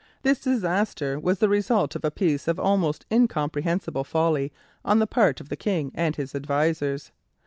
[0.23, 4.51] This disaster was the result of a piece of almost incomprehensible folly
[4.83, 7.11] on the part of the King and his advisers.